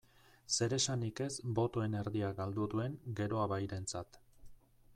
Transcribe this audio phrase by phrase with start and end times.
[0.55, 4.19] Zeresanik ez botoen erdia galdu duen Geroa Bairentzat.